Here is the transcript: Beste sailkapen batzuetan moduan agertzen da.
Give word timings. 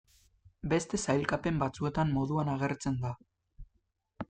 Beste 0.71 0.99
sailkapen 1.01 1.59
batzuetan 1.65 2.15
moduan 2.17 2.51
agertzen 2.57 2.99
da. 3.07 3.15